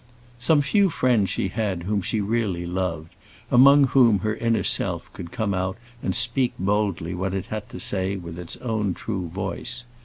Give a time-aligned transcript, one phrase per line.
[0.39, 3.13] Some few friends she had whom she really loved,
[3.51, 7.79] among whom her inner self could come out and speak boldly what it had to
[7.79, 9.85] say with its own true voice.